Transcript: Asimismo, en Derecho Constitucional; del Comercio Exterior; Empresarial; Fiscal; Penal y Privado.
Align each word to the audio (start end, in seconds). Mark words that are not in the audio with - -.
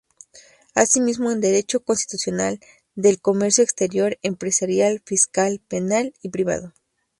Asimismo, 0.73 1.29
en 1.31 1.41
Derecho 1.41 1.81
Constitucional; 1.83 2.59
del 2.95 3.21
Comercio 3.21 3.63
Exterior; 3.63 4.17
Empresarial; 4.23 5.03
Fiscal; 5.05 5.61
Penal 5.67 6.15
y 6.23 6.29
Privado. 6.29 6.73